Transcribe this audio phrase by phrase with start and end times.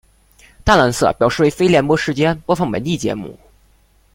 [0.63, 3.37] 淡蓝色表示为非联播时间播放本地节目。